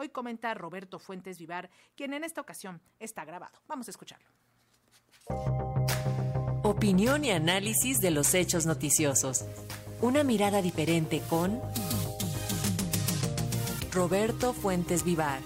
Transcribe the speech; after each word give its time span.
Hoy 0.00 0.08
comenta 0.08 0.54
Roberto 0.54 0.98
Fuentes 0.98 1.38
Vivar, 1.38 1.68
quien 1.94 2.14
en 2.14 2.24
esta 2.24 2.40
ocasión 2.40 2.80
está 2.98 3.26
grabado. 3.26 3.52
Vamos 3.68 3.86
a 3.86 3.90
escucharlo. 3.90 4.30
Opinión 6.62 7.22
y 7.26 7.32
análisis 7.32 7.98
de 7.98 8.10
los 8.10 8.32
hechos 8.32 8.64
noticiosos. 8.64 9.44
Una 10.00 10.24
mirada 10.24 10.62
diferente 10.62 11.20
con 11.28 11.60
Roberto 13.92 14.54
Fuentes 14.54 15.04
Vivar. 15.04 15.42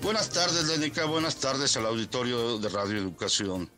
Buenas 0.00 0.30
tardes, 0.30 0.66
Lenica. 0.68 1.04
Buenas 1.04 1.36
tardes 1.36 1.76
al 1.76 1.84
auditorio 1.84 2.58
de 2.58 2.70
Radio 2.70 2.96
Educación. 2.96 3.68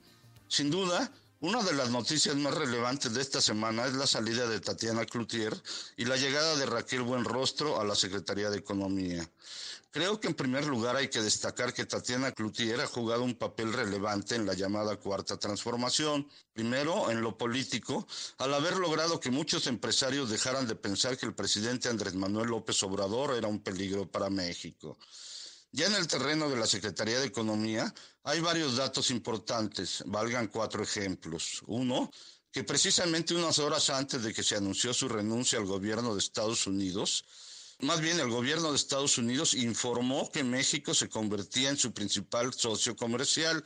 Sin 0.47 0.71
duda, 0.71 1.11
una 1.41 1.63
de 1.63 1.73
las 1.73 1.91
noticias 1.91 2.35
más 2.37 2.55
relevantes 2.55 3.15
de 3.15 3.23
esta 3.23 3.41
semana 3.41 3.87
es 3.87 3.95
la 3.95 4.07
salida 4.07 4.49
de 4.49 4.61
Tatiana 4.61 5.05
Cloutier 5.05 5.55
y 5.97 6.05
la 6.05 6.17
llegada 6.17 6.57
de 6.57 6.67
Raquel 6.67 7.03
Buenrostro 7.03 7.81
a 7.81 7.85
la 7.85 7.95
Secretaría 7.95 8.51
de 8.51 8.59
Economía. 8.59 9.29
Creo 9.91 10.21
que 10.21 10.27
en 10.29 10.35
primer 10.35 10.67
lugar 10.67 10.97
hay 10.97 11.09
que 11.09 11.23
destacar 11.23 11.73
que 11.73 11.87
Tatiana 11.87 12.33
Cloutier 12.33 12.81
ha 12.81 12.87
jugado 12.87 13.23
un 13.23 13.37
papel 13.37 13.73
relevante 13.73 14.35
en 14.35 14.47
la 14.47 14.55
llamada 14.55 14.97
cuarta 14.97 15.39
transformación. 15.39 16.29
Primero, 16.53 17.11
en 17.11 17.23
lo 17.23 17.39
político, 17.39 18.07
al 18.39 18.53
haber 18.53 18.77
logrado 18.77 19.19
que 19.21 19.31
muchos 19.31 19.67
empresarios 19.67 20.31
dejaran 20.31 20.67
de 20.67 20.75
pensar 20.75 21.17
que 21.17 21.27
el 21.27 21.35
presidente 21.35 21.89
Andrés 21.89 22.15
Manuel 22.15 22.49
López 22.49 22.83
Obrador 22.83 23.35
era 23.35 23.49
un 23.49 23.61
peligro 23.61 24.11
para 24.11 24.29
México. 24.29 24.99
Ya 25.71 25.87
en 25.87 25.95
el 25.95 26.07
terreno 26.07 26.49
de 26.49 26.57
la 26.57 26.67
Secretaría 26.67 27.21
de 27.21 27.27
Economía 27.27 27.93
hay 28.23 28.41
varios 28.41 28.77
datos 28.77 29.11
importantes, 29.11 30.03
valgan 30.07 30.49
cuatro 30.49 30.83
ejemplos. 30.83 31.63
Uno, 31.67 32.11
que 32.51 32.65
precisamente 32.65 33.35
unas 33.35 33.59
horas 33.59 33.91
antes 33.91 34.23
de 34.23 34.33
que 34.33 34.43
se 34.43 34.57
anunció 34.57 34.95
su 34.95 35.09
renuncia 35.09 35.59
al 35.59 35.67
gobierno 35.67 36.15
de 36.15 36.21
Estados 36.21 36.67
Unidos, 36.67 37.25
más 37.81 38.01
bien 38.01 38.19
el 38.19 38.31
gobierno 38.31 38.71
de 38.71 38.77
Estados 38.77 39.19
Unidos 39.19 39.53
informó 39.53 40.31
que 40.33 40.43
México 40.43 40.95
se 40.95 41.11
convertía 41.11 41.69
en 41.69 41.77
su 41.77 41.93
principal 41.93 42.55
socio 42.55 42.97
comercial 42.97 43.65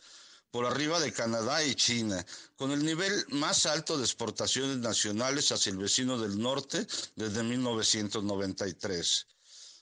por 0.51 0.67
arriba 0.67 0.99
de 0.99 1.13
Canadá 1.13 1.65
y 1.65 1.75
China, 1.77 2.27
con 2.57 2.73
el 2.73 2.85
nivel 2.85 3.25
más 3.29 3.65
alto 3.65 3.97
de 3.97 4.05
exportaciones 4.05 4.79
nacionales 4.79 5.53
hacia 5.53 5.71
el 5.71 5.79
vecino 5.79 6.19
del 6.19 6.39
norte 6.39 6.87
desde 7.15 7.45
1993. 7.45 9.27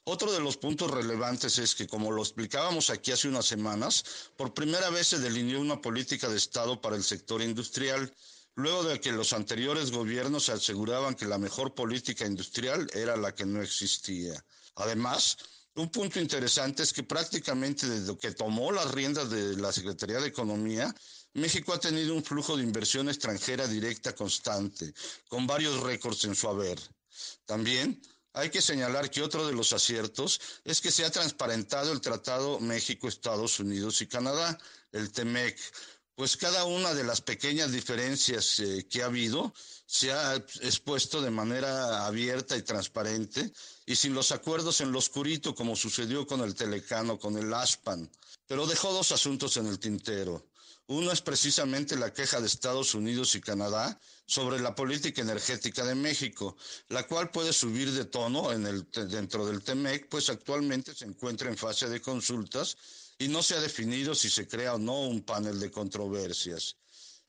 Otro 0.04 0.32
de 0.32 0.40
los 0.40 0.56
puntos 0.56 0.90
relevantes 0.90 1.58
es 1.58 1.74
que, 1.74 1.86
como 1.86 2.10
lo 2.10 2.22
explicábamos 2.22 2.90
aquí 2.90 3.12
hace 3.12 3.28
unas 3.28 3.46
semanas, 3.46 4.04
por 4.36 4.54
primera 4.54 4.88
vez 4.90 5.08
se 5.08 5.18
delineó 5.18 5.60
una 5.60 5.80
política 5.80 6.28
de 6.28 6.38
Estado 6.38 6.80
para 6.80 6.96
el 6.96 7.04
sector 7.04 7.42
industrial, 7.42 8.12
luego 8.54 8.84
de 8.84 9.00
que 9.00 9.12
los 9.12 9.32
anteriores 9.32 9.90
gobiernos 9.90 10.48
aseguraban 10.48 11.14
que 11.14 11.26
la 11.26 11.38
mejor 11.38 11.74
política 11.74 12.26
industrial 12.26 12.90
era 12.94 13.16
la 13.16 13.34
que 13.34 13.44
no 13.44 13.62
existía. 13.62 14.44
Además, 14.76 15.36
un 15.74 15.90
punto 15.90 16.18
interesante 16.18 16.82
es 16.82 16.92
que 16.92 17.02
prácticamente 17.02 17.86
desde 17.88 18.16
que 18.18 18.32
tomó 18.32 18.72
las 18.72 18.90
riendas 18.90 19.30
de 19.30 19.56
la 19.56 19.72
Secretaría 19.72 20.18
de 20.18 20.28
Economía, 20.28 20.92
México 21.34 21.72
ha 21.72 21.78
tenido 21.78 22.14
un 22.14 22.24
flujo 22.24 22.56
de 22.56 22.64
inversión 22.64 23.08
extranjera 23.08 23.68
directa 23.68 24.14
constante, 24.14 24.92
con 25.28 25.46
varios 25.46 25.80
récords 25.80 26.24
en 26.24 26.34
su 26.34 26.48
haber. 26.48 26.80
También 27.44 28.00
hay 28.32 28.50
que 28.50 28.62
señalar 28.62 29.10
que 29.10 29.22
otro 29.22 29.46
de 29.46 29.52
los 29.52 29.72
aciertos 29.72 30.40
es 30.64 30.80
que 30.80 30.90
se 30.90 31.04
ha 31.04 31.10
transparentado 31.10 31.92
el 31.92 32.00
Tratado 32.00 32.60
México, 32.60 33.08
Estados 33.08 33.58
Unidos 33.60 34.00
y 34.02 34.06
Canadá, 34.06 34.58
el 34.92 35.10
TEMEC, 35.10 35.58
pues 36.14 36.36
cada 36.36 36.64
una 36.64 36.92
de 36.92 37.02
las 37.02 37.20
pequeñas 37.22 37.72
diferencias 37.72 38.58
eh, 38.60 38.86
que 38.88 39.02
ha 39.02 39.06
habido 39.06 39.54
se 39.86 40.12
ha 40.12 40.36
expuesto 40.36 41.22
de 41.22 41.30
manera 41.30 42.06
abierta 42.06 42.56
y 42.56 42.62
transparente 42.62 43.52
y 43.86 43.96
sin 43.96 44.14
los 44.14 44.30
acuerdos 44.30 44.80
en 44.82 44.92
lo 44.92 44.98
oscurito 44.98 45.54
como 45.54 45.74
sucedió 45.74 46.26
con 46.26 46.42
el 46.42 46.54
Telecano, 46.54 47.18
con 47.18 47.38
el 47.38 47.52
ASPAN. 47.52 48.10
Pero 48.46 48.66
dejó 48.66 48.92
dos 48.92 49.12
asuntos 49.12 49.56
en 49.56 49.66
el 49.66 49.78
tintero. 49.78 50.49
Uno 50.90 51.12
es 51.12 51.20
precisamente 51.20 51.94
la 51.94 52.12
queja 52.12 52.40
de 52.40 52.48
Estados 52.48 52.96
Unidos 52.96 53.36
y 53.36 53.40
Canadá 53.40 54.00
sobre 54.26 54.58
la 54.58 54.74
política 54.74 55.22
energética 55.22 55.84
de 55.84 55.94
México, 55.94 56.56
la 56.88 57.06
cual 57.06 57.30
puede 57.30 57.52
subir 57.52 57.92
de 57.92 58.06
tono 58.06 58.50
en 58.50 58.66
el, 58.66 58.90
dentro 59.08 59.46
del 59.46 59.62
TEMEC, 59.62 60.08
pues 60.08 60.28
actualmente 60.30 60.92
se 60.92 61.04
encuentra 61.04 61.48
en 61.48 61.56
fase 61.56 61.88
de 61.88 62.00
consultas 62.00 62.76
y 63.20 63.28
no 63.28 63.40
se 63.40 63.54
ha 63.54 63.60
definido 63.60 64.16
si 64.16 64.28
se 64.28 64.48
crea 64.48 64.74
o 64.74 64.78
no 64.80 65.02
un 65.02 65.22
panel 65.22 65.60
de 65.60 65.70
controversias. 65.70 66.74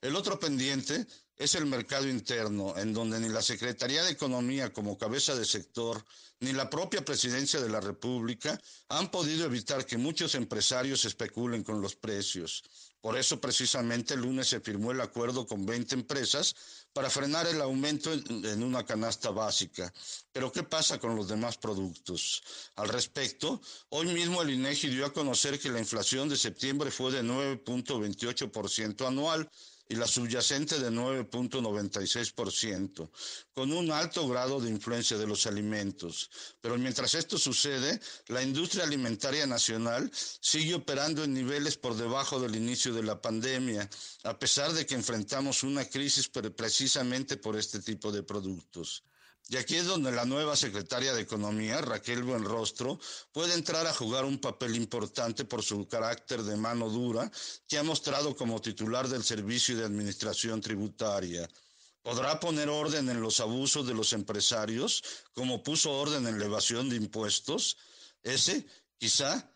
El 0.00 0.16
otro 0.16 0.40
pendiente 0.40 1.06
es 1.42 1.56
el 1.56 1.66
mercado 1.66 2.08
interno, 2.08 2.76
en 2.76 2.92
donde 2.92 3.18
ni 3.18 3.28
la 3.28 3.42
Secretaría 3.42 4.04
de 4.04 4.12
Economía 4.12 4.72
como 4.72 4.96
cabeza 4.96 5.34
de 5.34 5.44
sector, 5.44 6.04
ni 6.38 6.52
la 6.52 6.70
propia 6.70 7.04
Presidencia 7.04 7.60
de 7.60 7.68
la 7.68 7.80
República 7.80 8.60
han 8.88 9.10
podido 9.10 9.46
evitar 9.46 9.84
que 9.84 9.96
muchos 9.96 10.36
empresarios 10.36 11.04
especulen 11.04 11.64
con 11.64 11.80
los 11.80 11.96
precios. 11.96 12.62
Por 13.00 13.18
eso 13.18 13.40
precisamente 13.40 14.14
el 14.14 14.20
lunes 14.20 14.48
se 14.48 14.60
firmó 14.60 14.92
el 14.92 15.00
acuerdo 15.00 15.44
con 15.44 15.66
20 15.66 15.96
empresas 15.96 16.54
para 16.92 17.10
frenar 17.10 17.48
el 17.48 17.60
aumento 17.60 18.12
en 18.12 18.62
una 18.62 18.86
canasta 18.86 19.30
básica. 19.30 19.92
Pero 20.32 20.52
¿qué 20.52 20.62
pasa 20.62 21.00
con 21.00 21.16
los 21.16 21.26
demás 21.26 21.58
productos? 21.58 22.42
Al 22.76 22.88
respecto, 22.88 23.60
hoy 23.88 24.06
mismo 24.06 24.42
el 24.42 24.50
INEGI 24.50 24.90
dio 24.90 25.06
a 25.06 25.12
conocer 25.12 25.58
que 25.58 25.70
la 25.70 25.80
inflación 25.80 26.28
de 26.28 26.36
septiembre 26.36 26.92
fue 26.92 27.10
de 27.10 27.24
9.28% 27.24 29.08
anual, 29.08 29.50
y 29.92 29.96
la 29.96 30.06
subyacente 30.06 30.78
de 30.78 30.90
9.96%, 30.90 33.10
con 33.52 33.74
un 33.74 33.90
alto 33.90 34.26
grado 34.26 34.58
de 34.58 34.70
influencia 34.70 35.18
de 35.18 35.26
los 35.26 35.46
alimentos. 35.46 36.30
Pero 36.62 36.78
mientras 36.78 37.14
esto 37.14 37.36
sucede, 37.36 38.00
la 38.28 38.42
industria 38.42 38.84
alimentaria 38.84 39.46
nacional 39.46 40.10
sigue 40.14 40.76
operando 40.76 41.24
en 41.24 41.34
niveles 41.34 41.76
por 41.76 41.94
debajo 41.94 42.40
del 42.40 42.56
inicio 42.56 42.94
de 42.94 43.02
la 43.02 43.20
pandemia, 43.20 43.86
a 44.24 44.38
pesar 44.38 44.72
de 44.72 44.86
que 44.86 44.94
enfrentamos 44.94 45.62
una 45.62 45.84
crisis 45.84 46.30
precisamente 46.30 47.36
por 47.36 47.58
este 47.58 47.80
tipo 47.80 48.10
de 48.10 48.22
productos. 48.22 49.04
Y 49.48 49.56
aquí 49.56 49.76
es 49.76 49.86
donde 49.86 50.12
la 50.12 50.24
nueva 50.24 50.56
secretaria 50.56 51.12
de 51.12 51.22
Economía, 51.22 51.80
Raquel 51.80 52.22
Buenrostro, 52.22 52.98
puede 53.32 53.54
entrar 53.54 53.86
a 53.86 53.92
jugar 53.92 54.24
un 54.24 54.38
papel 54.38 54.76
importante 54.76 55.44
por 55.44 55.62
su 55.62 55.86
carácter 55.88 56.42
de 56.42 56.56
mano 56.56 56.88
dura 56.88 57.30
que 57.68 57.78
ha 57.78 57.82
mostrado 57.82 58.34
como 58.34 58.60
titular 58.60 59.08
del 59.08 59.24
Servicio 59.24 59.76
de 59.76 59.84
Administración 59.84 60.60
Tributaria. 60.60 61.48
Podrá 62.02 62.40
poner 62.40 62.68
orden 62.68 63.08
en 63.10 63.20
los 63.20 63.40
abusos 63.40 63.86
de 63.86 63.94
los 63.94 64.12
empresarios, 64.12 65.02
como 65.34 65.62
puso 65.62 65.92
orden 65.92 66.26
en 66.26 66.38
la 66.38 66.46
evasión 66.46 66.88
de 66.88 66.96
impuestos. 66.96 67.76
Ese, 68.22 68.66
quizá, 68.98 69.48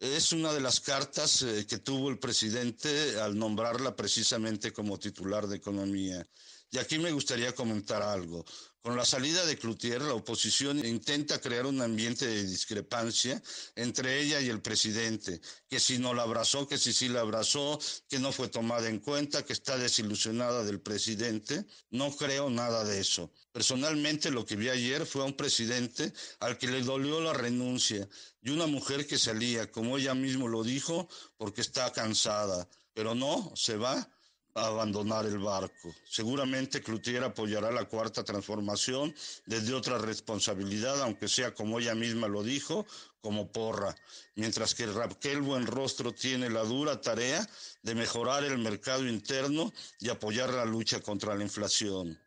es 0.00 0.32
una 0.32 0.52
de 0.52 0.60
las 0.60 0.80
cartas 0.80 1.42
eh, 1.42 1.64
que 1.64 1.78
tuvo 1.78 2.08
el 2.08 2.18
presidente 2.18 3.20
al 3.20 3.38
nombrarla 3.38 3.94
precisamente 3.94 4.72
como 4.72 4.98
titular 4.98 5.46
de 5.46 5.56
Economía. 5.56 6.26
Y 6.74 6.78
aquí 6.78 6.98
me 6.98 7.12
gustaría 7.12 7.54
comentar 7.54 8.02
algo. 8.02 8.46
Con 8.80 8.96
la 8.96 9.04
salida 9.04 9.44
de 9.44 9.58
Cloutier, 9.58 10.00
la 10.00 10.14
oposición 10.14 10.84
intenta 10.84 11.38
crear 11.38 11.66
un 11.66 11.82
ambiente 11.82 12.26
de 12.26 12.44
discrepancia 12.44 13.40
entre 13.76 14.22
ella 14.22 14.40
y 14.40 14.48
el 14.48 14.62
presidente, 14.62 15.42
que 15.68 15.78
si 15.78 15.98
no 15.98 16.14
la 16.14 16.22
abrazó, 16.22 16.66
que 16.66 16.78
si 16.78 16.94
sí 16.94 17.10
la 17.10 17.20
abrazó, 17.20 17.78
que 18.08 18.18
no 18.18 18.32
fue 18.32 18.48
tomada 18.48 18.88
en 18.88 19.00
cuenta, 19.00 19.44
que 19.44 19.52
está 19.52 19.76
desilusionada 19.76 20.64
del 20.64 20.80
presidente. 20.80 21.66
No 21.90 22.10
creo 22.16 22.48
nada 22.48 22.84
de 22.84 23.00
eso. 23.00 23.30
Personalmente 23.52 24.30
lo 24.30 24.46
que 24.46 24.56
vi 24.56 24.70
ayer 24.70 25.04
fue 25.04 25.20
a 25.20 25.26
un 25.26 25.36
presidente 25.36 26.10
al 26.40 26.56
que 26.56 26.68
le 26.68 26.82
dolió 26.82 27.20
la 27.20 27.34
renuncia 27.34 28.08
y 28.40 28.48
una 28.48 28.66
mujer 28.66 29.06
que 29.06 29.18
salía, 29.18 29.70
como 29.70 29.98
ella 29.98 30.14
mismo 30.14 30.48
lo 30.48 30.64
dijo, 30.64 31.06
porque 31.36 31.60
está 31.60 31.92
cansada, 31.92 32.66
pero 32.94 33.14
no, 33.14 33.52
se 33.56 33.76
va 33.76 34.08
abandonar 34.54 35.26
el 35.26 35.38
barco. 35.38 35.94
Seguramente 36.04 36.82
Cloutier 36.82 37.24
apoyará 37.24 37.70
la 37.70 37.86
cuarta 37.86 38.22
transformación 38.22 39.14
desde 39.46 39.74
otra 39.74 39.98
responsabilidad, 39.98 41.00
aunque 41.02 41.28
sea 41.28 41.54
como 41.54 41.78
ella 41.78 41.94
misma 41.94 42.28
lo 42.28 42.42
dijo, 42.42 42.86
como 43.20 43.50
porra, 43.50 43.94
mientras 44.34 44.74
que 44.74 44.86
Raquel 44.86 45.40
Buenrostro 45.40 46.12
tiene 46.12 46.50
la 46.50 46.64
dura 46.64 47.00
tarea 47.00 47.48
de 47.82 47.94
mejorar 47.94 48.44
el 48.44 48.58
mercado 48.58 49.06
interno 49.06 49.72
y 50.00 50.08
apoyar 50.08 50.52
la 50.52 50.64
lucha 50.64 51.00
contra 51.00 51.34
la 51.34 51.44
inflación. 51.44 52.18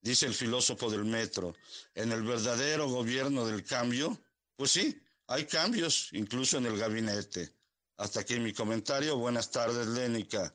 Dice 0.00 0.26
el 0.26 0.34
filósofo 0.34 0.90
del 0.90 1.04
metro, 1.04 1.54
en 1.94 2.10
el 2.10 2.22
verdadero 2.22 2.88
gobierno 2.88 3.46
del 3.46 3.64
cambio, 3.64 4.18
pues 4.56 4.70
sí, 4.70 4.98
hay 5.26 5.44
cambios, 5.44 6.08
incluso 6.12 6.56
en 6.56 6.66
el 6.66 6.78
gabinete. 6.78 7.54
Hasta 7.98 8.20
aquí 8.20 8.40
mi 8.40 8.54
comentario. 8.54 9.18
Buenas 9.18 9.50
tardes, 9.50 9.86
Lénica. 9.88 10.54